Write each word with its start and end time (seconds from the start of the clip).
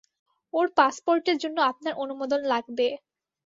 ওর 0.53 0.67
পাসপোর্টের 0.77 1.37
জন্য 1.43 1.57
আপনার 1.71 1.93
অনুমোদন 2.03 2.41
লাগবে। 2.51 2.87